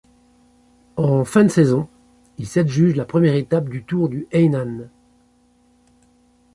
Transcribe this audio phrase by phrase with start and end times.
[0.95, 1.87] En fin de saison
[2.39, 4.89] il s'adjuge la première étape du Tour de Hainan.